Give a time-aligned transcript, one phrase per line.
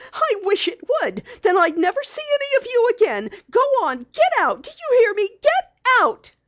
[0.15, 1.21] I wish it would!
[1.43, 3.29] Then I'd never see any of you again!
[3.51, 4.63] Go on get out!
[4.63, 5.29] Do you hear me?
[5.43, 6.31] Get out!"